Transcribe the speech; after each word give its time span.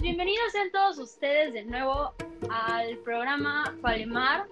pues 0.00 0.16
bienvenidos 0.16 0.52
sean 0.52 0.70
todos 0.70 0.98
ustedes 0.98 1.52
de 1.52 1.62
nuevo 1.64 2.14
al 2.48 2.96
programa 2.98 3.76
Falemar. 3.82 4.46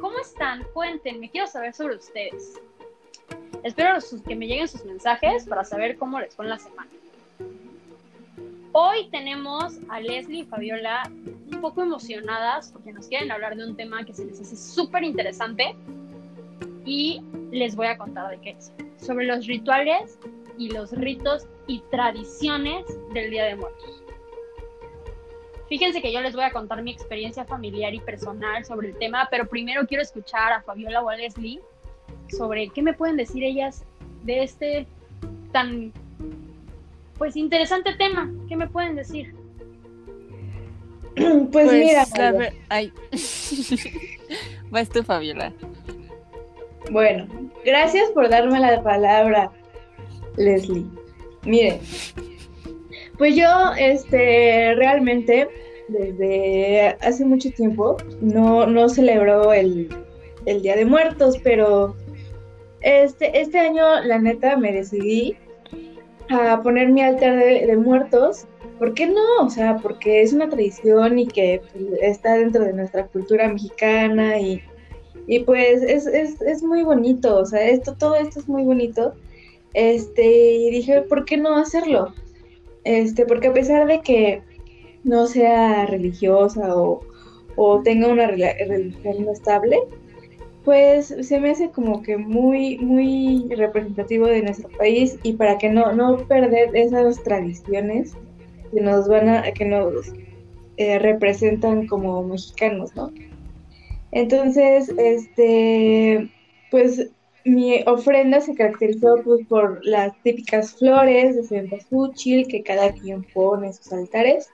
¿Cómo 0.00 0.18
están? 0.18 0.64
Cuéntenme, 0.74 1.30
quiero 1.30 1.46
saber 1.46 1.72
sobre 1.72 1.94
ustedes. 1.94 2.60
Espero 3.62 3.96
que 4.26 4.34
me 4.34 4.48
lleguen 4.48 4.66
sus 4.66 4.84
mensajes 4.84 5.46
para 5.46 5.62
saber 5.62 5.96
cómo 5.98 6.18
les 6.18 6.34
fue 6.34 6.46
en 6.46 6.50
la 6.50 6.58
semana. 6.58 6.90
Hoy 8.72 9.08
tenemos 9.10 9.78
a 9.88 10.00
Leslie 10.00 10.40
y 10.40 10.44
Fabiola 10.44 11.04
un 11.06 11.60
poco 11.60 11.82
emocionadas 11.82 12.72
porque 12.72 12.92
nos 12.92 13.06
quieren 13.06 13.30
hablar 13.30 13.54
de 13.56 13.64
un 13.64 13.76
tema 13.76 14.04
que 14.04 14.12
se 14.12 14.24
les 14.24 14.40
hace 14.40 14.56
súper 14.56 15.04
interesante 15.04 15.76
y 16.84 17.22
les 17.52 17.76
voy 17.76 17.86
a 17.86 17.96
contar 17.96 18.30
de 18.30 18.40
qué 18.40 18.50
es. 18.58 18.72
Sobre 18.96 19.26
los 19.26 19.46
rituales 19.46 20.18
y 20.58 20.70
los 20.70 20.90
ritos 20.90 21.46
y 21.68 21.80
tradiciones 21.92 22.84
del 23.14 23.30
Día 23.30 23.44
de 23.44 23.54
Muertos. 23.54 24.02
Fíjense 25.72 26.02
que 26.02 26.12
yo 26.12 26.20
les 26.20 26.34
voy 26.34 26.44
a 26.44 26.50
contar 26.50 26.82
mi 26.82 26.90
experiencia 26.90 27.46
familiar 27.46 27.94
y 27.94 28.00
personal 28.00 28.62
sobre 28.62 28.88
el 28.88 28.98
tema, 28.98 29.26
pero 29.30 29.48
primero 29.48 29.86
quiero 29.86 30.02
escuchar 30.02 30.52
a 30.52 30.60
Fabiola 30.60 31.00
o 31.00 31.08
a 31.08 31.16
Leslie 31.16 31.62
sobre 32.28 32.68
qué 32.68 32.82
me 32.82 32.92
pueden 32.92 33.16
decir 33.16 33.42
ellas 33.42 33.82
de 34.22 34.42
este 34.42 34.86
tan 35.50 35.90
pues 37.16 37.36
interesante 37.36 37.94
tema. 37.94 38.30
¿Qué 38.50 38.54
me 38.54 38.68
pueden 38.68 38.96
decir? 38.96 39.34
Pues, 41.14 41.48
pues 41.50 41.72
mira, 41.72 42.04
ay. 42.68 42.92
vas 44.70 44.90
tú, 44.90 45.02
Fabiola. 45.02 45.54
Bueno, 46.90 47.26
gracias 47.64 48.10
por 48.10 48.28
darme 48.28 48.60
la 48.60 48.82
palabra, 48.82 49.50
Leslie. 50.36 50.84
Mire, 51.44 51.80
pues 53.16 53.36
yo, 53.36 53.72
este, 53.78 54.74
realmente, 54.74 55.48
desde 55.88 56.96
hace 57.00 57.24
mucho 57.24 57.50
tiempo, 57.50 57.96
no, 58.20 58.66
no 58.66 58.88
celebro 58.88 59.52
el, 59.52 59.88
Día 60.44 60.76
de 60.76 60.84
Muertos, 60.84 61.38
pero 61.42 61.94
este, 62.80 63.40
este 63.40 63.58
año, 63.58 64.02
la 64.04 64.18
neta, 64.18 64.56
me 64.56 64.72
decidí 64.72 65.36
a 66.28 66.60
poner 66.62 66.88
mi 66.88 67.02
altar 67.02 67.36
de, 67.36 67.76
muertos. 67.76 68.46
¿Por 68.78 68.94
qué 68.94 69.06
no? 69.06 69.44
O 69.44 69.50
sea, 69.50 69.76
porque 69.76 70.22
es 70.22 70.32
una 70.32 70.48
tradición 70.48 71.18
y 71.18 71.28
que 71.28 71.60
pues, 71.72 71.84
está 72.00 72.34
dentro 72.34 72.64
de 72.64 72.72
nuestra 72.72 73.06
cultura 73.06 73.46
mexicana 73.48 74.40
y, 74.40 74.60
y 75.28 75.40
pues 75.40 75.82
es, 75.82 76.06
es, 76.06 76.40
es 76.42 76.62
muy 76.64 76.82
bonito, 76.82 77.36
o 77.38 77.44
sea, 77.44 77.62
esto, 77.68 77.94
todo 77.94 78.16
esto 78.16 78.40
es 78.40 78.48
muy 78.48 78.64
bonito. 78.64 79.14
Este, 79.74 80.26
y 80.26 80.70
dije, 80.70 81.02
¿por 81.02 81.24
qué 81.24 81.36
no 81.36 81.56
hacerlo? 81.56 82.12
Este, 82.84 83.24
porque 83.26 83.48
a 83.48 83.52
pesar 83.52 83.86
de 83.86 84.00
que 84.00 84.42
no 85.04 85.26
sea 85.26 85.86
religiosa 85.86 86.74
o, 86.76 87.00
tenga 87.84 88.08
una 88.08 88.26
religión 88.26 89.28
estable, 89.28 89.78
pues 90.64 91.14
se 91.20 91.40
me 91.40 91.50
hace 91.50 91.70
como 91.70 92.02
que 92.02 92.16
muy, 92.16 92.78
muy 92.78 93.46
representativo 93.54 94.26
de 94.26 94.42
nuestro 94.42 94.68
país 94.78 95.18
y 95.22 95.34
para 95.34 95.58
que 95.58 95.68
no, 95.68 95.92
no 95.92 96.18
perder 96.26 96.74
esas 96.74 97.22
tradiciones 97.22 98.14
que 98.72 98.80
nos 98.80 99.08
van 99.08 99.28
a, 99.28 99.52
que 99.52 99.64
nos 99.64 100.12
eh, 100.78 100.98
representan 100.98 101.86
como 101.86 102.22
mexicanos, 102.22 102.94
¿no? 102.96 103.12
Entonces, 104.12 104.88
este, 104.98 106.30
pues 106.70 107.10
mi 107.44 107.82
ofrenda 107.86 108.40
se 108.40 108.54
caracterizó 108.54 109.16
pues, 109.24 109.46
por 109.46 109.84
las 109.84 110.12
típicas 110.22 110.74
flores 110.74 111.36
de 111.36 111.42
cempasúchil 111.44 112.46
que 112.46 112.62
cada 112.62 112.92
quien 112.92 113.24
pone 113.24 113.68
en 113.68 113.74
sus 113.74 113.92
altares. 113.92 114.48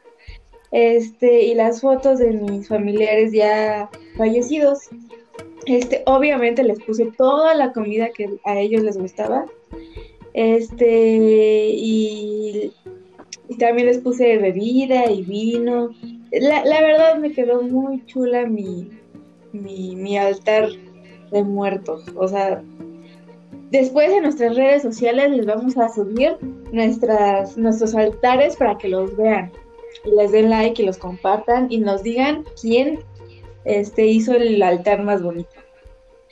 Este, 0.70 1.44
y 1.46 1.54
las 1.54 1.80
fotos 1.80 2.18
de 2.18 2.32
mis 2.32 2.68
familiares 2.68 3.32
ya 3.32 3.88
fallecidos. 4.16 4.88
Este, 5.66 6.02
obviamente 6.06 6.62
les 6.62 6.80
puse 6.80 7.06
toda 7.16 7.54
la 7.54 7.72
comida 7.72 8.10
que 8.10 8.38
a 8.44 8.58
ellos 8.58 8.82
les 8.82 8.96
gustaba. 8.98 9.46
Este, 10.34 11.70
y, 11.74 12.72
también 13.58 13.88
les 13.88 13.98
puse 13.98 14.38
bebida 14.38 15.10
y 15.10 15.22
vino. 15.22 15.90
La, 16.32 16.64
la 16.64 16.80
verdad 16.80 17.18
me 17.18 17.32
quedó 17.32 17.62
muy 17.62 18.04
chula 18.06 18.46
mi, 18.46 18.88
mi, 19.52 19.96
mi 19.96 20.18
altar 20.18 20.68
de 21.32 21.42
muertos. 21.42 22.04
O 22.16 22.28
sea, 22.28 22.62
Después 23.70 24.10
en 24.10 24.22
nuestras 24.22 24.56
redes 24.56 24.80
sociales 24.80 25.30
les 25.30 25.44
vamos 25.44 25.76
a 25.76 25.90
subir 25.90 26.38
nuestras, 26.72 27.58
nuestros 27.58 27.94
altares 27.94 28.56
para 28.56 28.78
que 28.78 28.88
los 28.88 29.14
vean 29.14 29.52
y 30.04 30.10
les 30.10 30.32
den 30.32 30.50
like 30.50 30.82
y 30.82 30.86
los 30.86 30.98
compartan 30.98 31.66
y 31.70 31.78
nos 31.78 32.02
digan 32.02 32.44
quién 32.60 33.00
este, 33.64 34.06
hizo 34.06 34.34
el 34.34 34.62
altar 34.62 35.02
más 35.02 35.22
bonito. 35.22 35.50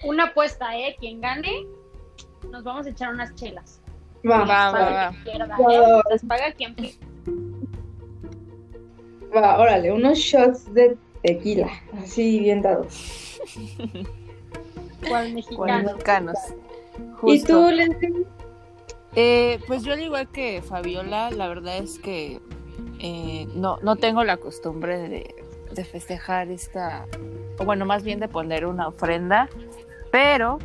Una 0.05 0.25
apuesta, 0.25 0.77
¿eh? 0.77 0.97
Quien 0.99 1.21
gane, 1.21 1.67
nos 2.51 2.65
vamos 2.65 2.87
a 2.87 2.91
echar 2.91 3.13
unas 3.13 3.35
chelas. 3.35 3.81
Va, 4.29 4.45
va, 4.45 4.73
va. 4.73 5.15
¿eh? 5.25 6.03
Las 6.11 6.25
paga 6.25 6.53
quien 6.53 6.75
Va, 9.35 9.59
órale, 9.59 9.93
unos 9.93 10.19
shots 10.19 10.73
de 10.73 10.97
tequila, 11.23 11.69
así 11.99 12.41
bien 12.41 12.63
dados. 12.63 13.41
¿Cuál 15.09 15.35
mexicanos? 15.35 16.39
¿Y 17.25 17.43
tú, 17.43 17.69
Leslie? 17.71 18.27
Eh, 19.15 19.61
pues 19.67 19.83
yo 19.83 19.93
al 19.95 20.03
igual 20.03 20.29
que 20.29 20.63
Fabiola, 20.63 21.31
la 21.31 21.49
verdad 21.49 21.79
es 21.79 21.99
que 21.99 22.41
eh, 22.99 23.47
no, 23.55 23.79
no 23.83 23.97
tengo 23.97 24.25
la 24.25 24.37
costumbre 24.37 25.09
de, 25.09 25.85
festejar 25.85 26.51
esta, 26.51 27.07
o 27.59 27.65
bueno, 27.65 27.85
más 27.85 28.03
bien 28.03 28.19
de 28.19 28.29
poner 28.29 28.65
una 28.65 28.89
ofrenda, 28.89 29.49
pero 30.11 30.59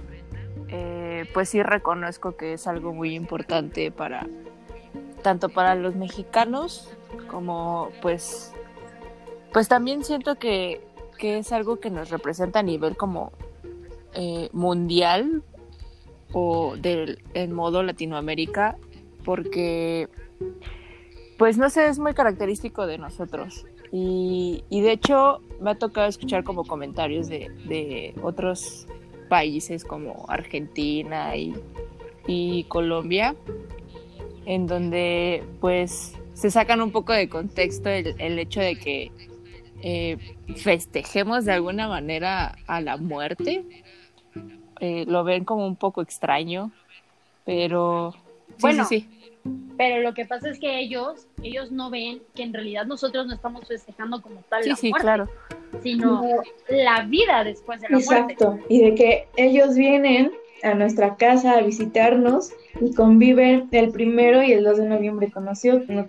eh, 0.69 1.25
pues 1.33 1.49
sí 1.49 1.61
reconozco 1.61 2.37
que 2.37 2.53
es 2.53 2.65
algo 2.65 2.93
muy 2.93 3.13
importante 3.13 3.91
para, 3.91 4.25
tanto 5.21 5.49
para 5.49 5.75
los 5.75 5.95
mexicanos 5.95 6.89
como 7.29 7.89
pues, 8.01 8.53
pues 9.51 9.67
también 9.67 10.05
siento 10.05 10.35
que, 10.35 10.81
que 11.17 11.39
es 11.39 11.51
algo 11.51 11.81
que 11.81 11.89
nos 11.89 12.09
representa 12.09 12.59
a 12.59 12.63
nivel 12.63 12.95
como 12.95 13.33
mundial 14.53 15.43
o 16.33 16.75
del 16.77 17.23
en 17.33 17.53
modo 17.53 17.83
Latinoamérica 17.83 18.77
porque 19.23 20.09
pues 21.41 21.57
no 21.57 21.71
sé, 21.71 21.87
es 21.87 21.97
muy 21.97 22.13
característico 22.13 22.85
de 22.85 22.99
nosotros. 22.99 23.65
Y, 23.91 24.63
de 24.69 24.91
hecho 24.91 25.41
me 25.59 25.71
ha 25.71 25.75
tocado 25.75 26.07
escuchar 26.07 26.43
como 26.43 26.65
comentarios 26.65 27.27
de, 27.29 28.13
otros 28.21 28.85
países 29.27 29.83
como 29.83 30.27
Argentina 30.27 31.33
y, 31.35 32.63
Colombia, 32.67 33.35
en 34.45 34.67
donde 34.67 35.43
pues 35.59 36.13
se 36.35 36.51
sacan 36.51 36.79
un 36.79 36.91
poco 36.91 37.11
de 37.11 37.27
contexto 37.27 37.89
el, 37.89 38.37
hecho 38.37 38.59
de 38.59 38.75
que 38.75 39.11
eh, 39.81 40.17
festejemos 40.57 41.45
de 41.45 41.53
alguna 41.53 41.87
manera 41.87 42.55
a 42.67 42.81
la 42.81 42.97
muerte 42.97 43.65
eh, 44.79 45.05
lo 45.07 45.23
ven 45.23 45.43
como 45.43 45.65
un 45.65 45.75
poco 45.75 46.03
extraño, 46.03 46.71
pero 47.45 48.13
bueno, 48.59 48.85
sí, 48.85 49.09
Pero 49.77 50.01
lo 50.01 50.13
que 50.13 50.25
pasa 50.25 50.49
es 50.49 50.59
que 50.59 50.79
ellos, 50.79 51.27
ellos 51.41 51.71
no 51.71 51.89
ven 51.89 52.21
que 52.35 52.43
en 52.43 52.53
realidad 52.53 52.85
nosotros 52.85 53.25
no 53.25 53.33
estamos 53.33 53.67
festejando 53.67 54.21
como 54.21 54.41
tal 54.49 54.61
la 54.61 54.75
muerte, 54.79 54.91
claro. 54.99 55.29
sino 55.81 56.23
la 56.69 57.03
vida 57.05 57.43
después 57.43 57.81
de 57.81 57.89
la 57.89 57.97
muerte. 57.97 58.33
Exacto, 58.33 58.59
y 58.69 58.81
de 58.81 58.95
que 58.95 59.27
ellos 59.37 59.75
vienen 59.75 60.31
a 60.63 60.75
nuestra 60.75 61.15
casa 61.15 61.53
a 61.53 61.61
visitarnos 61.61 62.51
y 62.79 62.93
conviven 62.93 63.67
el 63.71 63.91
primero 63.91 64.43
y 64.43 64.51
el 64.51 64.63
2 64.63 64.77
de 64.77 64.85
noviembre 64.85 65.31
con, 65.31 65.47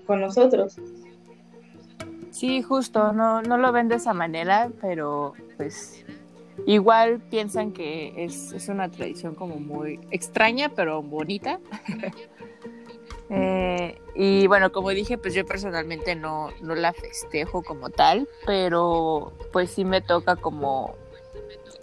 con 0.07 0.21
nosotros. 0.21 0.77
Sí, 2.31 2.61
justo, 2.61 3.13
no, 3.13 3.41
no 3.41 3.57
lo 3.57 3.73
ven 3.73 3.89
de 3.89 3.97
esa 3.97 4.13
manera, 4.13 4.71
pero 4.81 5.33
pues 5.57 6.05
Igual 6.67 7.19
piensan 7.19 7.73
que 7.73 8.13
es, 8.17 8.69
una 8.69 8.91
tradición 8.91 9.35
como 9.35 9.57
muy 9.57 9.99
extraña, 10.11 10.69
pero 10.69 11.03
bonita. 11.03 11.59
Eh, 13.35 13.99
y 14.15 14.47
bueno, 14.47 14.73
como 14.73 14.91
dije, 14.91 15.17
pues 15.17 15.33
yo 15.33 15.47
personalmente 15.47 16.15
no, 16.15 16.51
no 16.61 16.75
la 16.75 16.93
festejo 16.93 17.63
como 17.63 17.89
tal, 17.89 18.29
pero 18.45 19.33
pues 19.53 19.71
sí 19.71 19.87
me 19.87 20.03
toca 20.03 20.37
como, 20.37 20.95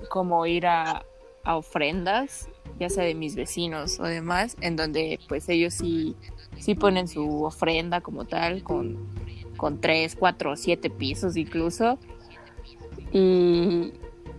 como 0.10 0.46
ir 0.46 0.68
a, 0.68 1.06
ofrendas, 1.46 2.48
ya 2.80 2.92
sea 2.92 3.04
de 3.04 3.16
mis 3.16 3.36
vecinos 3.36 4.00
o 4.00 4.04
demás, 4.04 4.56
en 4.62 4.76
donde 4.76 5.20
pues 5.28 5.50
ellos 5.50 5.74
sí, 5.74 6.16
sí 6.60 6.76
ponen 6.76 7.08
su 7.08 7.44
ofrenda 7.44 8.02
como 8.02 8.26
tal, 8.26 8.62
con, 8.62 9.08
con 9.58 9.82
tres, 9.82 10.16
cuatro, 10.16 10.56
siete 10.56 10.92
pisos 10.92 11.36
incluso. 11.36 11.98
Y, 13.12 13.94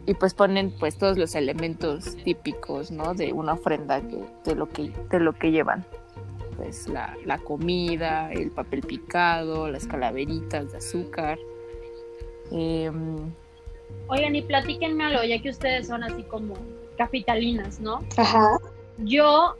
y 0.06 0.14
pues 0.14 0.34
ponen 0.34 0.70
pues 0.78 0.96
todos 0.96 1.18
los 1.18 1.34
elementos 1.34 2.16
típicos, 2.22 2.92
¿no? 2.92 3.14
De 3.14 3.32
una 3.32 3.54
ofrenda 3.54 4.00
que, 4.00 4.24
de 4.44 4.54
lo 4.54 4.68
que 4.68 4.92
de 5.10 5.18
lo 5.18 5.32
que 5.32 5.50
llevan. 5.50 5.84
Pues 6.60 6.88
la, 6.88 7.16
la 7.24 7.38
comida, 7.38 8.30
el 8.32 8.50
papel 8.50 8.82
picado, 8.82 9.70
las 9.70 9.86
calaveritas 9.86 10.72
de 10.72 10.78
azúcar. 10.78 11.38
Em, 12.50 13.32
Oigan, 14.08 14.36
y 14.36 14.42
platíquenme 14.42 15.04
algo, 15.04 15.24
ya 15.24 15.40
que 15.40 15.48
ustedes 15.48 15.86
son 15.86 16.04
así 16.04 16.22
como 16.24 16.54
capitalinas, 16.98 17.80
¿no? 17.80 18.04
Ajá. 18.18 18.58
Yo, 18.98 19.56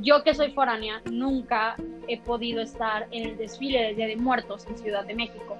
yo 0.00 0.22
que 0.22 0.34
soy 0.34 0.52
foránea, 0.52 1.02
nunca 1.10 1.76
he 2.06 2.18
podido 2.18 2.60
estar 2.60 3.06
en 3.10 3.30
el 3.30 3.36
desfile 3.36 3.82
del 3.82 3.96
Día 3.96 4.06
de 4.06 4.16
Muertos 4.16 4.66
en 4.68 4.78
Ciudad 4.78 5.04
de 5.04 5.14
México, 5.14 5.56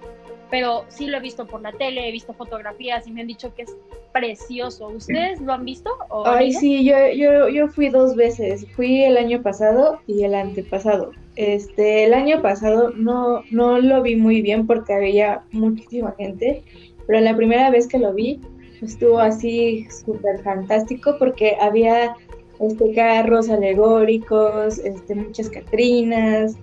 pero 0.50 0.84
sí 0.88 1.06
lo 1.06 1.18
he 1.18 1.20
visto 1.20 1.46
por 1.46 1.60
la 1.60 1.72
tele, 1.72 2.08
he 2.08 2.12
visto 2.12 2.32
fotografías 2.32 3.06
y 3.06 3.12
me 3.12 3.20
han 3.20 3.26
dicho 3.26 3.54
que 3.54 3.62
es 3.62 3.76
precioso. 4.12 4.88
¿Ustedes 4.88 5.40
lo 5.40 5.52
han 5.52 5.64
visto? 5.64 5.90
O 6.08 6.26
Ay, 6.26 6.52
sí, 6.52 6.84
yo, 6.84 6.96
yo, 7.14 7.48
yo 7.48 7.68
fui 7.68 7.88
dos 7.90 8.16
veces. 8.16 8.66
Fui 8.74 9.02
el 9.02 9.16
año 9.16 9.42
pasado 9.42 10.00
y 10.06 10.24
el 10.24 10.34
antepasado. 10.34 11.12
Este, 11.36 12.04
el 12.04 12.14
año 12.14 12.40
pasado 12.42 12.90
no, 12.96 13.42
no 13.50 13.78
lo 13.78 14.02
vi 14.02 14.16
muy 14.16 14.42
bien 14.42 14.66
porque 14.66 14.94
había 14.94 15.42
muchísima 15.52 16.14
gente, 16.18 16.64
pero 17.06 17.20
la 17.20 17.36
primera 17.36 17.70
vez 17.70 17.86
que 17.86 17.98
lo 17.98 18.12
vi 18.12 18.40
estuvo 18.82 19.18
así 19.18 19.86
súper 20.04 20.42
fantástico 20.42 21.16
porque 21.18 21.56
había 21.60 22.14
este, 22.60 22.94
carros 22.94 23.48
alegóricos, 23.48 24.78
este, 24.78 25.14
muchas 25.14 25.50
Catrinas, 25.50 26.56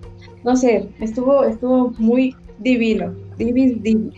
no 0.44 0.56
sé, 0.56 0.88
estuvo, 1.00 1.44
estuvo 1.44 1.90
muy 1.98 2.36
divino, 2.58 3.14
divis, 3.36 3.82
divino. 3.82 4.12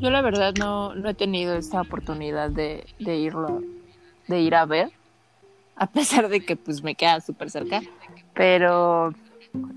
Yo 0.00 0.10
la 0.10 0.22
verdad 0.22 0.54
no, 0.58 0.94
no 0.94 1.10
he 1.10 1.14
tenido 1.14 1.56
esta 1.56 1.82
oportunidad 1.82 2.50
de, 2.50 2.84
de 2.98 3.16
irlo, 3.16 3.62
de 4.28 4.40
ir 4.40 4.54
a 4.54 4.64
ver, 4.64 4.90
a 5.76 5.86
pesar 5.86 6.28
de 6.28 6.40
que 6.40 6.56
pues 6.56 6.82
me 6.82 6.94
queda 6.94 7.20
súper 7.20 7.50
cerca. 7.50 7.82
Pero 8.32 9.12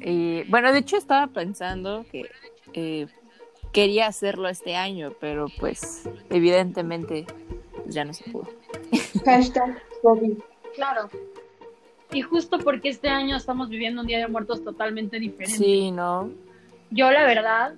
y, 0.01 0.43
bueno, 0.43 0.71
de 0.71 0.79
hecho 0.79 0.97
estaba 0.97 1.27
pensando 1.27 2.05
que 2.11 2.29
eh, 2.73 3.07
quería 3.71 4.07
hacerlo 4.07 4.47
este 4.49 4.75
año, 4.75 5.13
pero 5.19 5.47
pues 5.59 6.07
evidentemente 6.29 7.25
pues, 7.83 7.93
ya 7.95 8.05
no 8.05 8.13
se 8.13 8.29
pudo. 8.31 8.47
Hashtag 9.25 9.81
COVID. 10.01 10.37
Claro. 10.75 11.09
Y 12.11 12.21
justo 12.21 12.59
porque 12.59 12.89
este 12.89 13.09
año 13.09 13.35
estamos 13.35 13.69
viviendo 13.69 14.01
un 14.01 14.07
Día 14.07 14.19
de 14.19 14.27
Muertos 14.27 14.63
totalmente 14.63 15.19
diferente. 15.19 15.57
Sí, 15.57 15.91
¿no? 15.91 16.31
Yo 16.91 17.09
la 17.11 17.25
verdad, 17.25 17.73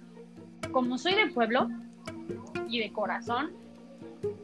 como 0.71 0.97
soy 0.97 1.15
de 1.15 1.27
pueblo 1.27 1.69
y 2.67 2.79
de 2.79 2.91
corazón, 2.91 3.51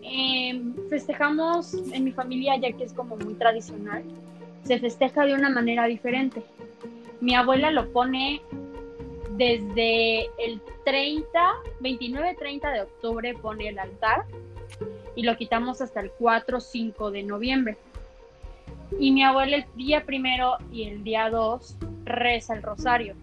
eh, 0.01 0.61
festejamos 0.89 1.73
en 1.73 2.03
mi 2.03 2.11
familia, 2.11 2.55
ya 2.57 2.71
que 2.71 2.85
es 2.85 2.93
como 2.93 3.17
muy 3.17 3.33
tradicional, 3.33 4.03
se 4.63 4.79
festeja 4.79 5.25
de 5.25 5.33
una 5.33 5.49
manera 5.49 5.85
diferente. 5.85 6.43
Mi 7.19 7.35
abuela 7.35 7.71
lo 7.71 7.91
pone 7.91 8.41
desde 9.35 10.25
el 10.37 10.61
30, 10.85 11.39
29-30 11.81 12.73
de 12.73 12.81
octubre 12.81 13.33
pone 13.33 13.69
el 13.69 13.79
altar 13.79 14.25
y 15.15 15.23
lo 15.23 15.35
quitamos 15.37 15.81
hasta 15.81 15.99
el 16.01 16.11
4-5 16.13 17.11
de 17.11 17.23
noviembre. 17.23 17.77
Y 18.99 19.11
mi 19.11 19.23
abuela 19.23 19.57
el 19.57 19.65
día 19.75 20.05
primero 20.05 20.57
y 20.71 20.83
el 20.83 21.03
día 21.03 21.29
2 21.29 21.77
reza 22.05 22.53
el 22.55 22.63
rosario. 22.63 23.15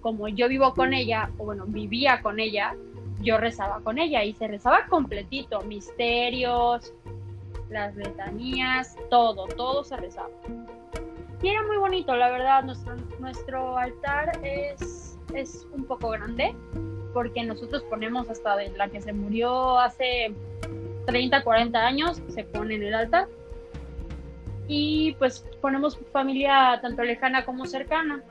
Como 0.00 0.28
yo 0.28 0.48
vivo 0.48 0.74
con 0.74 0.94
ella, 0.94 1.30
o 1.38 1.44
bueno, 1.44 1.64
vivía 1.66 2.22
con 2.22 2.40
ella, 2.40 2.74
yo 3.20 3.38
rezaba 3.38 3.80
con 3.80 3.98
ella 3.98 4.24
y 4.24 4.34
se 4.34 4.46
rezaba 4.46 4.86
completito, 4.86 5.60
misterios, 5.62 6.92
las 7.70 7.96
letanías, 7.96 8.96
todo, 9.10 9.46
todo 9.46 9.84
se 9.84 9.96
rezaba. 9.96 10.30
Y 11.42 11.48
era 11.48 11.62
muy 11.66 11.76
bonito, 11.76 12.14
la 12.16 12.30
verdad, 12.30 12.64
nuestro, 12.64 12.96
nuestro 13.18 13.76
altar 13.76 14.38
es, 14.42 15.18
es 15.34 15.66
un 15.72 15.84
poco 15.84 16.10
grande, 16.10 16.54
porque 17.12 17.42
nosotros 17.44 17.82
ponemos 17.84 18.30
hasta 18.30 18.56
de 18.56 18.70
la 18.70 18.88
que 18.88 19.00
se 19.00 19.12
murió 19.12 19.78
hace 19.78 20.34
30, 21.06 21.42
40 21.42 21.78
años, 21.78 22.22
se 22.28 22.44
pone 22.44 22.76
en 22.76 22.84
el 22.84 22.94
altar. 22.94 23.28
Y 24.68 25.12
pues 25.18 25.44
ponemos 25.60 25.98
familia 26.12 26.78
tanto 26.82 27.02
lejana 27.02 27.44
como 27.44 27.66
cercana. 27.66 28.22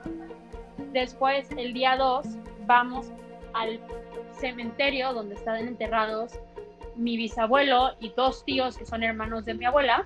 Después, 0.91 1.49
el 1.57 1.73
día 1.73 1.95
2, 1.97 2.25
vamos 2.65 3.07
al 3.53 3.79
cementerio 4.33 5.13
donde 5.13 5.35
están 5.35 5.67
enterrados 5.67 6.33
mi 6.95 7.17
bisabuelo 7.17 7.91
y 7.99 8.09
dos 8.09 8.43
tíos 8.45 8.77
que 8.77 8.85
son 8.85 9.03
hermanos 9.03 9.45
de 9.45 9.53
mi 9.53 9.65
abuela. 9.65 10.05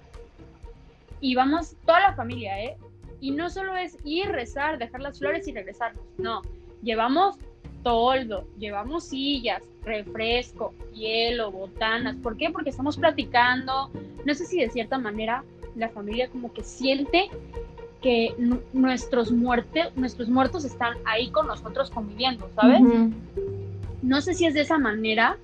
Y 1.22 1.36
vamos 1.36 1.76
toda 1.86 2.00
la 2.00 2.14
familia, 2.14 2.62
¿eh? 2.64 2.78
Y 3.20 3.32
no 3.32 3.50
solo 3.50 3.76
es 3.76 3.98
ir, 4.06 4.30
rezar, 4.30 4.78
dejar 4.78 5.02
las 5.02 5.20
flores 5.20 5.48
y 5.48 5.54
regresarnos. 5.54 6.04
No, 6.18 6.42
llevamos 6.82 7.38
toldo, 7.84 8.48
llevamos 8.58 9.06
sillas, 9.06 9.62
refresco, 9.84 10.74
hielo, 10.94 11.52
botanas. 11.52 12.16
¿Por 12.18 12.38
qué? 12.38 12.50
Porque 12.50 12.70
estamos 12.70 12.98
platicando. 12.98 13.90
No 14.26 14.34
sé 14.34 14.46
si 14.46 14.60
de 14.62 14.70
cierta 14.70 14.98
manera 14.98 15.44
la 15.76 15.90
familia 15.90 16.30
como 16.30 16.54
que 16.54 16.64
siente 16.64 17.30
que 18.02 18.34
nuestros, 18.72 19.32
muerte, 19.32 19.90
nuestros 19.96 20.30
muertos 20.30 20.64
están 20.64 20.98
ahí 21.06 21.30
con 21.32 21.48
nosotros 21.48 21.90
conviviendo, 21.90 22.50
¿sabes? 22.56 22.82
Uh 22.82 22.86
-huh. 22.86 23.14
No 24.02 24.22
sé 24.22 24.34
si 24.34 24.46
es 24.46 24.54
de 24.54 24.62
esa 24.62 24.78
manera, 24.78 25.38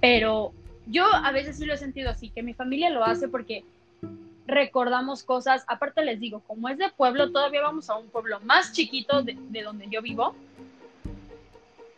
pero 0.00 0.52
yo 0.86 1.04
a 1.06 1.32
veces 1.32 1.56
sí 1.56 1.64
lo 1.64 1.74
he 1.74 1.78
sentido 1.78 2.10
así, 2.10 2.28
que 2.30 2.42
mi 2.42 2.52
familia 2.52 2.90
lo 2.90 3.04
hace 3.04 3.28
porque 3.28 3.64
recordamos 4.46 5.22
cosas, 5.22 5.64
aparte 5.66 6.04
les 6.04 6.20
digo, 6.20 6.40
como 6.46 6.68
es 6.68 6.78
de 6.78 6.90
pueblo, 6.90 7.30
todavía 7.30 7.62
vamos 7.62 7.88
a 7.90 7.96
un 7.96 8.08
pueblo 8.08 8.40
más 8.40 8.72
chiquito 8.72 9.22
de, 9.22 9.36
de 9.48 9.62
donde 9.62 9.88
yo 9.90 10.02
vivo, 10.02 10.34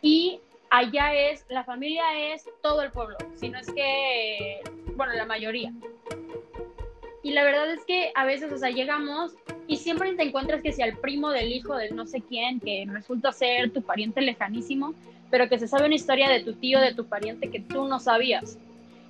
y 0.02 0.40
allá 0.70 1.14
es, 1.14 1.44
la 1.48 1.64
familia 1.64 2.02
es 2.32 2.48
todo 2.62 2.82
el 2.82 2.90
pueblo, 2.90 3.16
si 3.36 3.48
no 3.48 3.58
es 3.58 3.70
que, 3.72 4.60
bueno, 4.96 5.12
la 5.14 5.26
mayoría. 5.26 5.72
Y 7.22 7.32
la 7.32 7.44
verdad 7.44 7.70
es 7.70 7.84
que 7.84 8.12
a 8.14 8.25
veces, 8.25 8.52
o 8.52 8.58
sea, 8.58 8.70
llegamos 8.70 9.34
y 9.67 9.76
siempre 9.76 10.14
te 10.14 10.22
encuentras 10.22 10.62
que 10.62 10.72
si 10.72 10.82
al 10.82 10.96
primo 10.96 11.31
del 11.31 11.52
hijo 11.52 11.76
del 11.76 11.94
no 11.94 12.06
sé 12.06 12.22
quién, 12.22 12.61
que 12.61 12.87
resulta 12.88 13.32
ser 13.32 13.70
tu 13.72 13.82
pariente 13.82 14.22
lejanísimo, 14.22 14.94
pero 15.31 15.49
que 15.49 15.58
se 15.58 15.69
sabe 15.69 15.87
una 15.87 15.94
historia 15.94 16.28
de 16.28 16.43
tu 16.43 16.55
tío, 16.55 16.81
de 16.81 16.94
tu 16.94 17.06
pariente 17.06 17.50
que 17.50 17.61
tú 17.61 17.87
no 17.87 18.00
sabías 18.00 18.58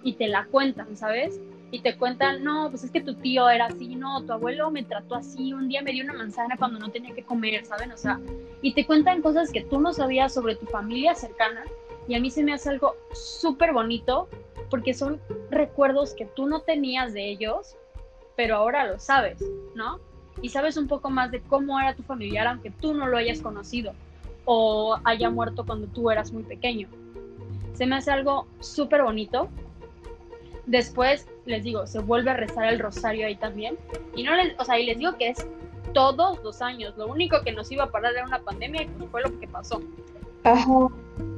y 0.02 0.14
te 0.14 0.28
la 0.28 0.46
cuentan, 0.46 0.96
¿sabes? 0.96 1.40
Y 1.70 1.80
te 1.80 1.96
cuentan, 1.96 2.42
no, 2.42 2.68
pues 2.68 2.82
es 2.82 2.90
que 2.90 3.00
tu 3.00 3.14
tío 3.14 3.48
era 3.48 3.66
así, 3.66 3.94
no, 3.94 4.24
tu 4.24 4.32
abuelo 4.32 4.70
me 4.70 4.82
trató 4.82 5.14
así, 5.14 5.52
un 5.52 5.68
día 5.68 5.82
me 5.82 5.92
dio 5.92 6.02
una 6.02 6.14
manzana 6.14 6.56
cuando 6.56 6.80
no 6.80 6.90
tenía 6.90 7.14
que 7.14 7.22
comer, 7.22 7.64
¿saben? 7.64 7.92
O 7.92 7.96
sea, 7.96 8.18
y 8.60 8.74
te 8.74 8.86
cuentan 8.86 9.22
cosas 9.22 9.52
que 9.52 9.62
tú 9.62 9.80
no 9.80 9.92
sabías 9.92 10.34
sobre 10.34 10.56
tu 10.56 10.66
familia 10.66 11.14
cercana 11.14 11.64
y 12.08 12.16
a 12.16 12.20
mí 12.20 12.30
se 12.30 12.42
me 12.42 12.52
hace 12.52 12.70
algo 12.70 12.96
súper 13.12 13.72
bonito 13.72 14.28
porque 14.68 14.94
son 14.94 15.20
recuerdos 15.50 16.14
que 16.14 16.26
tú 16.26 16.46
no 16.46 16.60
tenías 16.62 17.12
de 17.12 17.30
ellos, 17.30 17.76
pero 18.40 18.56
ahora 18.56 18.86
lo 18.86 18.98
sabes, 18.98 19.44
¿no? 19.74 20.00
Y 20.40 20.48
sabes 20.48 20.78
un 20.78 20.88
poco 20.88 21.10
más 21.10 21.30
de 21.30 21.42
cómo 21.42 21.78
era 21.78 21.94
tu 21.94 22.02
familiar 22.02 22.46
aunque 22.46 22.70
tú 22.70 22.94
no 22.94 23.06
lo 23.06 23.18
hayas 23.18 23.42
conocido 23.42 23.92
o 24.46 24.98
haya 25.04 25.28
muerto 25.28 25.66
cuando 25.66 25.86
tú 25.88 26.10
eras 26.10 26.32
muy 26.32 26.42
pequeño. 26.44 26.88
Se 27.74 27.84
me 27.84 27.96
hace 27.96 28.10
algo 28.10 28.46
súper 28.60 29.02
bonito. 29.02 29.50
Después, 30.64 31.28
les 31.44 31.64
digo, 31.64 31.86
se 31.86 31.98
vuelve 31.98 32.30
a 32.30 32.34
rezar 32.34 32.72
el 32.72 32.78
rosario 32.78 33.26
ahí 33.26 33.36
también. 33.36 33.76
Y 34.16 34.22
no 34.22 34.34
les, 34.34 34.58
o 34.58 34.64
sea, 34.64 34.80
y 34.80 34.86
les 34.86 34.96
digo 34.96 35.18
que 35.18 35.28
es 35.28 35.46
todos 35.92 36.42
los 36.42 36.62
años. 36.62 36.96
Lo 36.96 37.08
único 37.08 37.42
que 37.42 37.52
nos 37.52 37.70
iba 37.70 37.84
a 37.84 37.90
parar 37.90 38.14
era 38.14 38.24
una 38.24 38.38
pandemia 38.38 38.84
y 38.84 38.86
pues 38.86 39.10
fue 39.10 39.20
lo 39.20 39.38
que 39.38 39.48
pasó. 39.48 39.82
Ajá. 40.44 40.88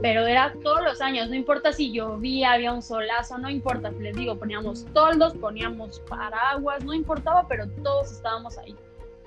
Pero 0.00 0.26
era 0.26 0.52
todos 0.62 0.82
los 0.82 1.00
años, 1.00 1.28
no 1.28 1.36
importa 1.36 1.72
si 1.72 1.92
llovía, 1.92 2.52
había 2.52 2.72
un 2.72 2.82
solazo, 2.82 3.38
no 3.38 3.48
importa, 3.48 3.90
les 3.92 4.16
digo, 4.16 4.36
poníamos 4.36 4.84
toldos, 4.92 5.34
poníamos 5.34 6.00
paraguas, 6.00 6.84
no 6.84 6.92
importaba, 6.92 7.46
pero 7.46 7.68
todos 7.82 8.10
estábamos 8.10 8.58
ahí, 8.58 8.74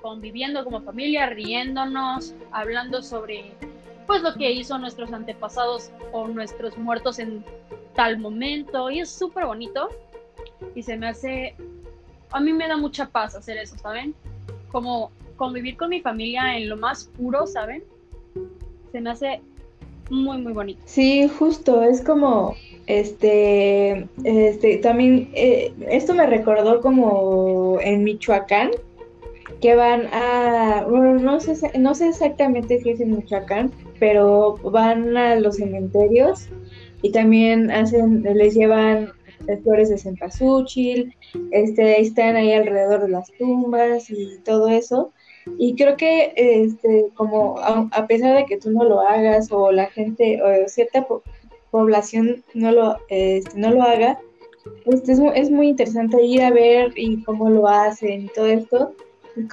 conviviendo 0.02 0.62
como 0.64 0.82
familia, 0.82 1.26
riéndonos, 1.26 2.34
hablando 2.52 3.02
sobre 3.02 3.52
pues 4.06 4.22
lo 4.22 4.34
que 4.34 4.52
hizo 4.52 4.78
nuestros 4.78 5.12
antepasados 5.12 5.90
o 6.12 6.28
nuestros 6.28 6.78
muertos 6.78 7.18
en 7.18 7.44
tal 7.94 8.18
momento, 8.18 8.90
y 8.90 9.00
es 9.00 9.10
súper 9.10 9.46
bonito, 9.46 9.88
y 10.74 10.82
se 10.82 10.96
me 10.96 11.08
hace, 11.08 11.56
a 12.30 12.40
mí 12.40 12.52
me 12.52 12.68
da 12.68 12.76
mucha 12.76 13.06
paz 13.06 13.34
hacer 13.34 13.56
eso, 13.56 13.76
¿saben? 13.78 14.14
Como 14.70 15.10
convivir 15.36 15.76
con 15.76 15.90
mi 15.90 16.00
familia 16.00 16.56
en 16.56 16.68
lo 16.68 16.76
más 16.76 17.06
puro, 17.16 17.46
¿saben? 17.46 17.82
Se 18.92 19.00
me 19.00 19.10
hace 19.10 19.42
muy, 20.10 20.38
muy 20.38 20.52
bonito. 20.52 20.80
Sí, 20.84 21.28
justo, 21.28 21.82
es 21.82 22.02
como, 22.02 22.54
este, 22.86 24.08
este, 24.24 24.78
también, 24.78 25.30
eh, 25.34 25.72
esto 25.88 26.14
me 26.14 26.26
recordó 26.26 26.80
como 26.80 27.78
en 27.80 28.04
Michoacán, 28.04 28.70
que 29.60 29.74
van 29.74 30.06
a, 30.12 30.84
bueno, 30.88 31.14
no 31.14 31.40
sé, 31.40 31.56
no 31.78 31.94
sé 31.94 32.08
exactamente 32.08 32.80
qué 32.82 32.92
es 32.92 33.00
en 33.00 33.16
Michoacán, 33.16 33.72
pero 33.98 34.56
van 34.64 35.16
a 35.16 35.36
los 35.36 35.56
cementerios 35.56 36.48
y 37.02 37.10
también 37.10 37.70
hacen, 37.70 38.22
les 38.22 38.54
llevan 38.54 39.12
flores 39.62 39.88
de 39.88 39.98
cempasúchil, 39.98 41.14
este, 41.52 42.00
están 42.00 42.36
ahí 42.36 42.52
alrededor 42.52 43.02
de 43.02 43.08
las 43.08 43.30
tumbas 43.38 44.10
y 44.10 44.38
todo 44.44 44.68
eso. 44.68 45.12
Y 45.58 45.74
creo 45.76 45.96
que 45.96 46.32
este, 46.36 47.08
como 47.14 47.58
a, 47.58 48.06
pesar 48.06 48.36
de 48.36 48.46
que 48.46 48.58
tú 48.58 48.70
no 48.70 48.84
lo 48.84 49.00
hagas 49.00 49.50
o 49.52 49.70
la 49.70 49.86
gente 49.86 50.40
o 50.42 50.68
cierta 50.68 51.06
población 51.70 52.44
no 52.54 52.72
lo, 52.72 52.96
este, 53.08 53.58
no 53.58 53.70
lo 53.70 53.82
haga, 53.82 54.18
este, 54.86 55.12
es, 55.12 55.20
es, 55.34 55.50
muy 55.50 55.68
interesante 55.68 56.22
ir 56.22 56.42
a 56.42 56.50
ver 56.50 56.92
y 56.96 57.22
cómo 57.22 57.48
lo 57.48 57.68
hacen 57.68 58.22
y 58.22 58.28
todo 58.28 58.46
esto. 58.46 58.92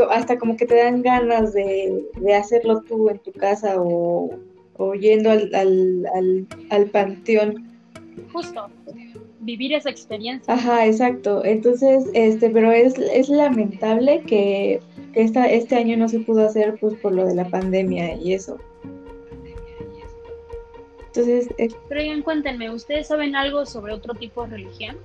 Hasta 0.09 0.37
como 0.37 0.55
que 0.55 0.65
te 0.65 0.75
dan 0.75 1.01
ganas 1.01 1.53
de, 1.53 2.03
de 2.15 2.33
hacerlo 2.33 2.81
tú 2.81 3.09
en 3.09 3.19
tu 3.19 3.31
casa 3.33 3.75
o, 3.77 4.31
o 4.77 4.93
yendo 4.95 5.29
al, 5.29 5.53
al, 5.53 6.05
al, 6.15 6.47
al 6.69 6.85
panteón. 6.87 7.69
Justo 8.31 8.69
vivir 9.43 9.73
esa 9.73 9.89
experiencia. 9.89 10.53
Ajá, 10.53 10.85
exacto. 10.85 11.43
Entonces, 11.45 12.05
este, 12.13 12.49
pero 12.49 12.71
es, 12.71 12.97
es 12.97 13.29
lamentable 13.29 14.21
que, 14.21 14.79
esta, 15.13 15.45
este 15.45 15.75
año 15.75 15.95
no 15.97 16.09
se 16.09 16.19
pudo 16.19 16.45
hacer 16.45 16.77
pues 16.79 16.95
por 16.95 17.13
lo 17.13 17.25
de 17.25 17.35
la 17.35 17.47
pandemia 17.47 18.15
y 18.15 18.33
eso. 18.33 18.57
Entonces, 21.07 21.47
pero 21.87 22.01
bien, 22.01 22.23
cuéntenme, 22.23 22.71
¿ustedes 22.71 23.07
saben 23.07 23.35
algo 23.35 23.67
sobre 23.67 23.93
otro 23.93 24.15
tipo 24.15 24.43
de 24.43 24.49
religión? 24.49 24.97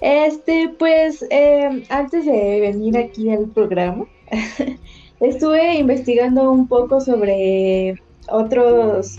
Este, 0.00 0.74
pues, 0.78 1.22
eh, 1.28 1.84
antes 1.90 2.24
de 2.24 2.60
venir 2.60 2.96
aquí 2.96 3.28
al 3.28 3.48
programa, 3.48 4.06
estuve 5.20 5.74
investigando 5.74 6.50
un 6.50 6.66
poco 6.66 7.02
sobre 7.02 8.00
otros 8.30 9.18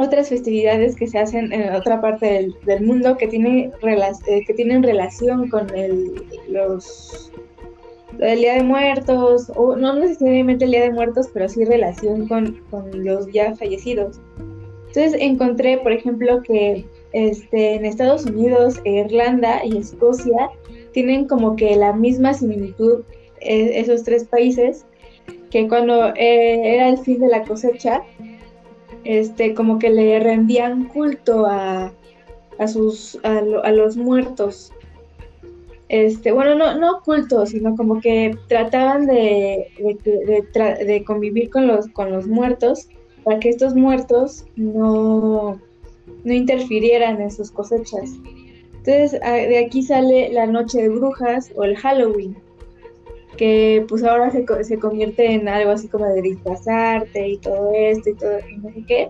otras 0.00 0.28
festividades 0.28 0.96
que 0.96 1.06
se 1.06 1.18
hacen 1.18 1.52
en 1.52 1.74
otra 1.74 2.00
parte 2.00 2.52
del, 2.64 2.80
mundo 2.82 3.16
que, 3.16 3.28
tiene, 3.28 3.70
eh, 3.82 4.44
que 4.46 4.54
tienen 4.54 4.82
relación 4.82 5.48
con 5.48 5.74
el, 5.76 6.24
los, 6.48 7.30
el 8.18 8.38
Día 8.38 8.54
de 8.54 8.62
Muertos, 8.62 9.52
o 9.54 9.76
no 9.76 9.94
necesariamente 9.94 10.64
el 10.64 10.70
Día 10.72 10.82
de 10.82 10.92
Muertos, 10.92 11.28
pero 11.32 11.48
sí 11.48 11.64
relación 11.64 12.26
con, 12.28 12.60
con 12.70 13.04
los 13.04 13.30
ya 13.32 13.54
fallecidos. 13.56 14.20
Entonces 14.88 15.14
encontré, 15.20 15.78
por 15.78 15.92
ejemplo, 15.92 16.42
que 16.42 16.84
este, 17.12 17.74
en 17.74 17.84
Estados 17.84 18.26
Unidos, 18.26 18.80
Irlanda 18.84 19.64
y 19.64 19.76
Escocia 19.78 20.50
tienen 20.92 21.26
como 21.26 21.54
que 21.54 21.76
la 21.76 21.92
misma 21.92 22.34
similitud 22.34 23.02
eh, 23.40 23.80
esos 23.80 24.02
tres 24.02 24.24
países, 24.24 24.84
que 25.50 25.68
cuando 25.68 26.08
eh, 26.14 26.74
era 26.74 26.88
el 26.88 26.98
fin 26.98 27.20
de 27.20 27.28
la 27.28 27.42
cosecha, 27.44 28.02
este, 29.04 29.54
como 29.54 29.78
que 29.78 29.90
le 29.90 30.20
rendían 30.20 30.84
culto 30.88 31.46
a, 31.46 31.92
a 32.58 32.68
sus, 32.68 33.18
a, 33.22 33.40
los 33.72 33.96
muertos. 33.96 34.72
Este, 35.88 36.32
bueno, 36.32 36.54
no, 36.54 36.78
no 36.78 37.00
culto, 37.02 37.46
sino 37.46 37.76
como 37.76 38.00
que 38.00 38.36
trataban 38.48 39.06
de, 39.06 39.68
de, 40.06 41.04
convivir 41.04 41.50
con 41.50 41.66
los, 41.66 41.88
con 41.88 42.12
los 42.12 42.26
muertos 42.28 42.88
para 43.24 43.40
que 43.40 43.48
estos 43.48 43.74
muertos 43.74 44.44
no, 44.56 45.60
no 46.24 46.32
interfirieran 46.32 47.20
en 47.20 47.30
sus 47.30 47.50
cosechas. 47.50 48.12
Entonces, 48.84 49.20
de 49.20 49.58
aquí 49.58 49.82
sale 49.82 50.32
la 50.32 50.46
noche 50.46 50.82
de 50.82 50.88
brujas 50.88 51.50
o 51.56 51.64
el 51.64 51.76
Halloween 51.76 52.36
que 53.40 53.86
pues 53.88 54.04
ahora 54.04 54.30
se, 54.30 54.44
se 54.64 54.78
convierte 54.78 55.32
en 55.32 55.48
algo 55.48 55.70
así 55.70 55.88
como 55.88 56.04
de 56.04 56.20
disfrazarte 56.20 57.26
y 57.26 57.38
todo 57.38 57.72
esto 57.74 58.10
y 58.10 58.14
todo, 58.14 58.38
y 58.46 58.56
no 58.58 58.70
sé 58.70 58.84
qué. 58.86 59.08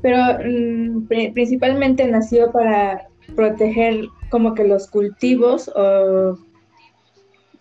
Pero 0.00 0.16
mm, 0.42 1.06
principalmente 1.34 2.06
nació 2.06 2.50
para 2.52 3.06
proteger 3.36 4.06
como 4.30 4.54
que 4.54 4.64
los 4.64 4.88
cultivos 4.88 5.68
o 5.76 6.38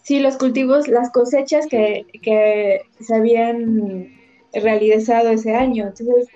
sí, 0.03 0.21
los 0.21 0.37
cultivos, 0.37 0.87
las 0.87 1.11
cosechas 1.11 1.67
que, 1.67 2.05
que 2.21 2.83
se 3.01 3.15
habían 3.15 4.07
realizado 4.53 5.31
ese 5.31 5.53
año. 5.53 5.87
Entonces, 5.87 6.29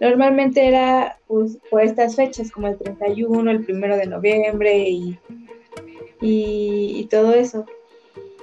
normalmente 0.00 0.66
era 0.66 1.18
pues, 1.26 1.58
por 1.70 1.82
estas 1.82 2.16
fechas, 2.16 2.50
como 2.50 2.68
el 2.68 2.78
31, 2.78 3.50
el 3.50 3.66
1 3.68 3.96
de 3.98 4.06
noviembre 4.06 4.88
y, 4.88 5.18
y 6.22 7.06
todo 7.10 7.34
eso. 7.34 7.66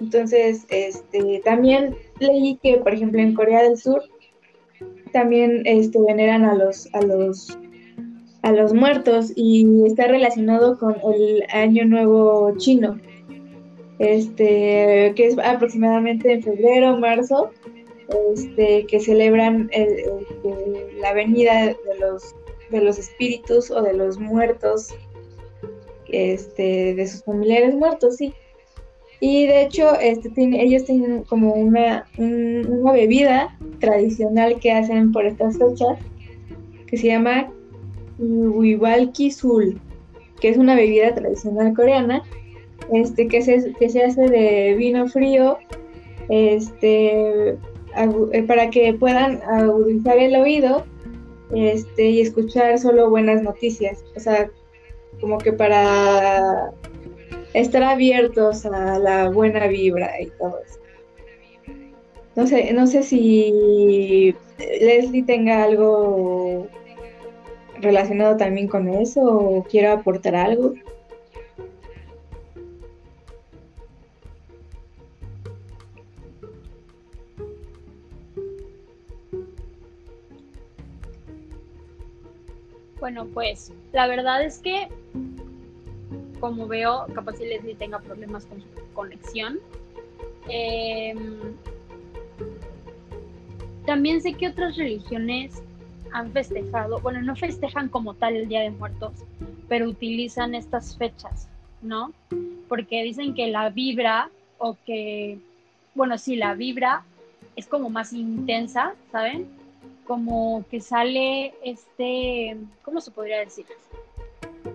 Entonces, 0.02 0.66
este, 0.70 1.42
también 1.44 1.96
leí 2.20 2.60
que, 2.62 2.78
por 2.78 2.94
ejemplo, 2.94 3.22
en 3.22 3.34
Corea 3.34 3.64
del 3.64 3.78
Sur 3.78 4.04
también 5.14 5.62
este, 5.66 6.00
veneran 6.02 6.44
a 6.44 6.56
los, 6.56 6.94
a 6.94 7.02
los, 7.02 7.58
a 8.42 8.52
los 8.52 8.74
muertos 8.74 9.32
y 9.36 9.86
está 9.86 10.08
relacionado 10.08 10.78
con 10.78 10.96
el 11.14 11.44
Año 11.50 11.86
Nuevo 11.86 12.54
chino, 12.58 13.00
este, 14.00 15.14
que 15.16 15.28
es 15.28 15.38
aproximadamente 15.38 16.34
en 16.34 16.44
febrero, 16.44 16.98
marzo, 16.98 17.52
este, 18.34 18.86
que 18.88 19.00
celebran 19.00 19.70
la 21.00 21.14
venida 21.14 21.68
de 21.68 21.76
los, 22.00 22.36
de 22.70 22.82
los 22.82 22.98
espíritus 22.98 23.72
o 23.72 23.82
de 23.82 23.94
los 23.94 24.20
muertos, 24.20 24.94
este, 26.08 26.96
de 26.96 27.08
sus 27.08 27.24
familiares 27.24 27.76
muertos, 27.76 28.18
sí. 28.18 28.34
Y 29.26 29.48
de 29.48 29.62
hecho, 29.62 29.98
este, 30.02 30.30
ellos 30.38 30.84
tienen 30.84 31.24
como 31.24 31.54
una, 31.54 32.06
una 32.18 32.92
bebida 32.92 33.58
tradicional 33.80 34.60
que 34.60 34.74
hacen 34.74 35.14
por 35.14 35.26
estas 35.26 35.58
fechas, 35.58 35.98
que 36.88 36.98
se 36.98 37.08
llama 37.08 37.50
Wiwalki 38.20 39.32
Sul, 39.32 39.80
que 40.42 40.50
es 40.50 40.58
una 40.58 40.76
bebida 40.76 41.16
tradicional 41.16 41.74
coreana, 41.74 42.22
este, 42.92 43.30
que, 43.30 43.42
se, 43.42 43.72
que 43.80 43.88
se 43.88 44.04
hace 44.04 44.28
de 44.28 44.76
vino 44.78 45.08
frío, 45.08 45.58
este, 46.28 47.52
eh, 47.52 48.44
para 48.46 48.70
que 48.72 48.94
puedan 48.94 49.42
agudizar 49.44 50.18
el 50.18 50.36
oído 50.36 50.84
este, 51.56 52.10
y 52.10 52.20
escuchar 52.20 52.78
solo 52.78 53.10
buenas 53.10 53.42
noticias. 53.42 54.04
O 54.18 54.20
sea, 54.20 54.50
como 55.22 55.38
que 55.38 55.54
para 55.54 56.74
estar 57.54 57.84
abiertos 57.84 58.66
a 58.66 59.00
la 59.00 59.30
buena 59.30 59.68
vibra 59.68 60.22
y 60.22 60.28
todo 60.32 60.60
eso. 60.66 60.80
No 62.36 62.48
sé, 62.48 62.74
no 62.74 62.88
sé 62.88 63.04
si 63.04 64.36
Leslie 64.58 65.24
tenga 65.24 65.64
algo 65.64 66.68
relacionado 67.80 68.38
también 68.38 68.68
con 68.68 68.88
eso 68.88 69.22
o 69.22 69.64
quiera 69.64 69.94
aportar 69.94 70.36
algo. 70.36 70.74
Bueno, 83.00 83.28
pues 83.34 83.74
la 83.92 84.08
verdad 84.08 84.44
es 84.44 84.60
que 84.60 84.88
como 86.44 86.68
veo, 86.68 87.08
capaz 87.16 87.38
si 87.38 87.46
Leslie 87.46 87.74
tenga 87.74 88.00
problemas 88.00 88.46
con 88.46 88.60
su 88.60 88.68
conexión. 88.94 89.62
Em, 90.50 91.56
también 93.86 94.20
sé 94.22 94.34
que 94.34 94.50
otras 94.50 94.76
religiones 94.76 95.64
han 96.12 96.34
festejado, 96.34 97.00
bueno, 97.00 97.22
no 97.22 97.38
festejan 97.38 97.88
como 97.88 98.14
tal 98.16 98.36
el 98.36 98.50
Día 98.50 98.60
de 98.60 98.72
Muertos, 98.72 99.14
pero 99.70 99.88
utilizan 99.88 100.54
estas 100.54 100.98
fechas, 100.98 101.48
¿no? 101.82 102.12
Porque 102.68 103.04
dicen 103.04 103.36
que 103.36 103.48
la 103.48 103.70
vibra 103.70 104.30
o 104.58 104.76
que, 104.86 105.40
bueno, 105.96 106.18
sí, 106.18 106.36
la 106.36 106.56
vibra 106.56 107.06
es 107.56 107.68
como 107.68 107.90
más 107.90 108.12
intensa, 108.12 108.96
¿saben? 109.14 109.48
Como 110.06 110.66
que 110.70 110.82
sale 110.82 111.54
este, 111.64 112.58
¿cómo 112.84 113.00
se 113.00 113.12
podría 113.12 113.40
decir? 113.40 113.66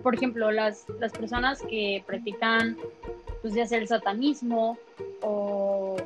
Por 0.03 0.15
ejemplo, 0.15 0.51
las, 0.51 0.85
las 0.99 1.11
personas 1.11 1.61
que 1.61 2.03
practican, 2.05 2.77
pues 3.41 3.53
ya 3.53 3.67
sea 3.67 3.79
el 3.79 3.87
satanismo 3.87 4.77
o, 5.21 5.97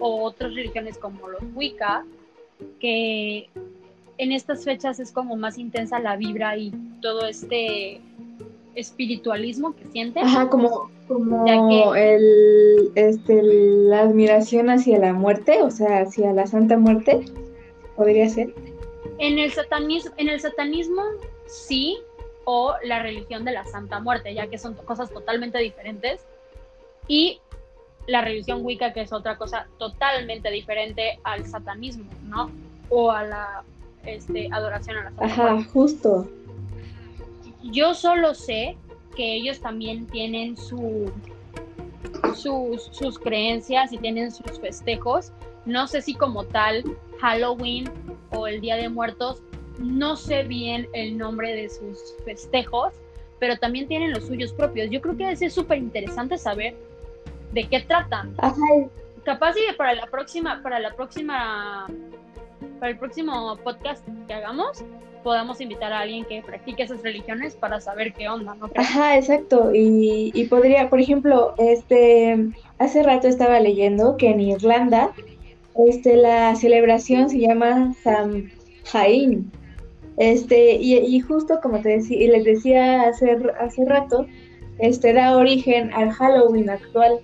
otras 0.00 0.54
religiones 0.54 0.96
como 0.96 1.28
los 1.28 1.42
Wicca, 1.54 2.04
que 2.78 3.48
en 4.18 4.32
estas 4.32 4.64
fechas 4.64 5.00
es 5.00 5.10
como 5.10 5.36
más 5.36 5.58
intensa 5.58 5.98
la 5.98 6.16
vibra 6.16 6.56
y 6.56 6.72
todo 7.02 7.26
este 7.26 8.00
espiritualismo 8.76 9.74
que 9.74 9.84
sienten. 9.86 10.24
Ajá, 10.24 10.48
como, 10.48 10.90
como 11.08 11.94
el, 11.96 12.92
este, 12.94 13.42
la 13.42 14.02
admiración 14.02 14.70
hacia 14.70 14.98
la 14.98 15.12
muerte, 15.12 15.62
o 15.62 15.70
sea, 15.70 16.02
hacia 16.02 16.32
la 16.32 16.46
Santa 16.46 16.76
Muerte, 16.76 17.24
podría 17.96 18.28
ser. 18.28 18.54
En 19.18 19.38
el 19.38 19.50
satanismo, 19.50 20.12
en 20.16 20.28
el 20.28 20.40
satanismo 20.40 21.02
sí, 21.46 21.98
o 22.50 22.76
la 22.82 23.02
religión 23.02 23.44
de 23.44 23.52
la 23.52 23.66
Santa 23.66 24.00
Muerte, 24.00 24.32
ya 24.32 24.46
que 24.46 24.56
son 24.56 24.72
cosas 24.72 25.10
totalmente 25.12 25.58
diferentes. 25.58 26.24
Y 27.06 27.42
la 28.06 28.22
religión 28.22 28.64
Wicca, 28.64 28.94
que 28.94 29.02
es 29.02 29.12
otra 29.12 29.36
cosa 29.36 29.66
totalmente 29.76 30.50
diferente 30.50 31.20
al 31.24 31.44
satanismo, 31.44 32.06
¿no? 32.24 32.50
O 32.88 33.10
a 33.10 33.22
la 33.22 33.64
este, 34.06 34.48
adoración 34.50 34.96
a 34.96 35.04
la 35.04 35.10
Santa 35.10 35.26
Ajá, 35.26 35.62
justo. 35.74 36.26
Yo 37.64 37.92
solo 37.92 38.32
sé 38.32 38.78
que 39.14 39.34
ellos 39.34 39.60
también 39.60 40.06
tienen 40.06 40.56
su, 40.56 41.12
sus, 42.34 42.84
sus 42.92 43.18
creencias 43.18 43.92
y 43.92 43.98
tienen 43.98 44.32
sus 44.32 44.58
festejos. 44.58 45.32
No 45.66 45.86
sé 45.86 46.00
si 46.00 46.14
como 46.14 46.44
tal 46.44 46.82
Halloween 47.20 47.90
o 48.30 48.46
el 48.46 48.62
Día 48.62 48.76
de 48.76 48.88
Muertos, 48.88 49.42
no 49.78 50.16
sé 50.16 50.42
bien 50.42 50.88
el 50.92 51.16
nombre 51.16 51.54
de 51.54 51.68
sus 51.68 52.14
festejos, 52.24 52.92
pero 53.38 53.56
también 53.56 53.86
tienen 53.88 54.12
los 54.12 54.26
suyos 54.26 54.52
propios. 54.52 54.90
Yo 54.90 55.00
creo 55.00 55.16
que 55.16 55.30
es 55.30 55.52
súper 55.52 55.78
interesante 55.78 56.36
saber 56.38 56.74
de 57.52 57.64
qué 57.64 57.80
tratan. 57.80 58.34
Capaz 59.24 59.54
y 59.56 59.72
para 59.76 59.94
la 59.94 60.06
próxima, 60.06 60.60
para 60.62 60.78
la 60.80 60.94
próxima, 60.94 61.86
para 62.80 62.92
el 62.92 62.98
próximo 62.98 63.56
podcast 63.62 64.04
que 64.26 64.34
hagamos, 64.34 64.82
podamos 65.22 65.60
invitar 65.60 65.92
a 65.92 66.00
alguien 66.00 66.24
que 66.24 66.42
practique 66.42 66.82
esas 66.84 67.02
religiones 67.02 67.54
para 67.54 67.80
saber 67.80 68.14
qué 68.14 68.28
onda, 68.28 68.54
¿no? 68.54 68.70
Ajá, 68.76 69.16
exacto. 69.16 69.70
Y, 69.74 70.30
y 70.34 70.44
podría, 70.46 70.88
por 70.88 71.00
ejemplo, 71.00 71.54
este, 71.58 72.48
hace 72.78 73.02
rato 73.02 73.28
estaba 73.28 73.60
leyendo 73.60 74.16
que 74.16 74.30
en 74.30 74.40
Irlanda, 74.40 75.12
este, 75.86 76.16
la 76.16 76.54
celebración 76.56 77.28
se 77.28 77.40
llama 77.40 77.94
Samhain. 78.02 79.52
Este, 80.18 80.74
y, 80.74 80.96
y, 80.96 81.20
justo 81.20 81.60
como 81.62 81.80
te 81.80 81.90
decía, 81.90 82.18
y 82.18 82.26
les 82.26 82.44
decía 82.44 83.02
hace, 83.02 83.38
hace 83.60 83.84
rato, 83.84 84.26
este 84.78 85.12
da 85.12 85.36
origen 85.36 85.92
al 85.92 86.10
Halloween 86.10 86.70
actual. 86.70 87.20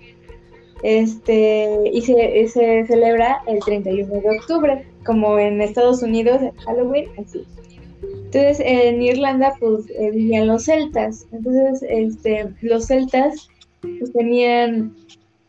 Este, 0.83 1.89
y 1.91 2.01
se, 2.01 2.47
se 2.47 2.85
celebra 2.85 3.41
el 3.47 3.59
31 3.59 4.21
de 4.21 4.37
octubre, 4.37 4.85
como 5.05 5.39
en 5.39 5.61
Estados 5.61 6.03
Unidos, 6.03 6.41
Halloween, 6.65 7.09
así. 7.17 7.45
Entonces, 8.01 8.59
en 8.59 9.01
Irlanda, 9.01 9.53
pues, 9.59 9.89
eh, 9.89 10.11
vivían 10.11 10.47
los 10.47 10.65
celtas. 10.65 11.25
Entonces, 11.31 11.83
este, 11.89 12.53
los 12.61 12.85
celtas, 12.85 13.49
pues, 13.81 14.11
tenían 14.13 14.95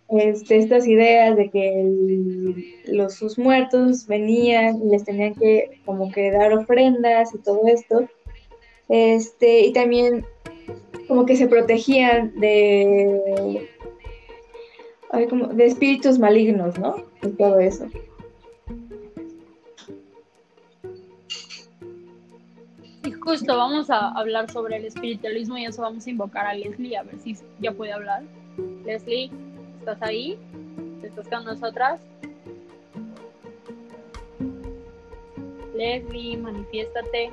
este, 0.08 0.58
estas 0.58 0.86
ideas 0.86 1.36
de 1.36 1.50
que 1.50 2.62
los, 2.86 3.14
sus 3.14 3.38
muertos 3.38 4.06
venían 4.06 4.80
y 4.82 4.90
les 4.90 5.04
tenían 5.04 5.34
que, 5.34 5.80
como 5.84 6.10
que, 6.12 6.30
dar 6.30 6.52
ofrendas 6.52 7.34
y 7.34 7.38
todo 7.38 7.62
esto. 7.66 8.08
Este, 8.88 9.66
y 9.66 9.72
también, 9.72 10.24
como 11.08 11.26
que 11.26 11.36
se 11.36 11.48
protegían 11.48 12.38
de, 12.38 13.68
como, 15.28 15.48
de 15.48 15.66
espíritus 15.66 16.18
malignos, 16.18 16.78
¿no? 16.78 16.96
Y 17.22 17.30
todo 17.30 17.58
eso. 17.58 17.86
Justo, 23.20 23.56
vamos 23.56 23.90
a 23.90 24.10
hablar 24.12 24.48
sobre 24.52 24.76
el 24.76 24.84
espiritualismo 24.84 25.58
y 25.58 25.64
eso 25.64 25.82
vamos 25.82 26.06
a 26.06 26.10
invocar 26.10 26.46
a 26.46 26.54
Leslie 26.54 26.96
a 26.96 27.02
ver 27.02 27.18
si 27.18 27.36
ya 27.58 27.72
puede 27.72 27.92
hablar. 27.92 28.22
Leslie, 28.84 29.32
¿estás 29.86 30.02
ahí? 30.02 30.36
¿Estás 31.00 31.28
con 31.28 31.44
nosotras? 31.44 32.00
Leslie, 35.76 36.36
manifiéstate. 36.38 37.30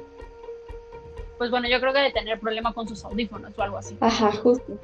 Pues 1.40 1.50
bueno, 1.50 1.68
yo 1.68 1.80
creo 1.80 1.94
que 1.94 2.00
de 2.00 2.12
tener 2.12 2.40
problema 2.40 2.72
con 2.72 2.88
sus 2.88 3.04
audífonos 3.06 3.58
o 3.58 3.64
algo 3.64 3.78
así. 3.78 3.98
Ajá, 4.02 4.32
justo. 4.34 4.78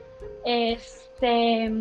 Este. 0.45 1.71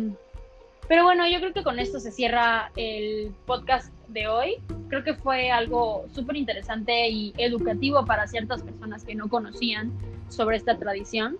Pero 0.87 1.03
bueno, 1.05 1.27
yo 1.27 1.39
creo 1.39 1.53
que 1.53 1.63
con 1.63 1.79
esto 1.79 1.99
se 1.99 2.11
cierra 2.11 2.71
el 2.75 3.33
podcast 3.47 3.91
de 4.09 4.27
hoy. 4.27 4.57
Creo 4.89 5.03
que 5.03 5.15
fue 5.15 5.49
algo 5.49 6.05
súper 6.13 6.35
interesante 6.35 7.09
y 7.09 7.33
educativo 7.37 8.05
para 8.05 8.27
ciertas 8.27 8.61
personas 8.61 9.03
que 9.03 9.15
no 9.15 9.27
conocían 9.27 9.91
sobre 10.27 10.57
esta 10.57 10.77
tradición. 10.77 11.39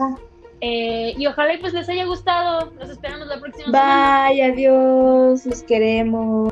Ah. 0.00 0.16
Eh, 0.64 1.14
y 1.18 1.26
ojalá 1.26 1.54
pues 1.60 1.72
les 1.72 1.88
haya 1.88 2.04
gustado. 2.04 2.70
Los 2.78 2.88
esperamos 2.88 3.26
la 3.26 3.40
próxima 3.40 4.28
Bye, 4.30 4.42
adiós, 4.42 5.44
los 5.44 5.62
queremos. 5.64 6.51